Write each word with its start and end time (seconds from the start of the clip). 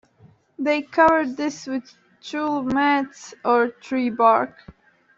They 0.57 0.81
covered 0.81 1.37
this 1.37 1.67
with 1.67 1.93
tule 2.21 2.63
mats 2.63 3.35
or 3.45 3.67
tree 3.67 4.09
bark. 4.09 4.57